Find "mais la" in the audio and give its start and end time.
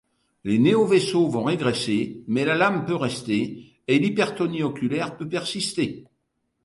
2.27-2.55